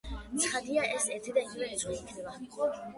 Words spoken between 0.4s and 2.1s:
ცხადია, ეს ერთი და იგივე რიცხვი